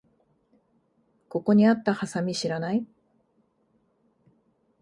[1.29, 2.83] ここにあったハサミ知らない？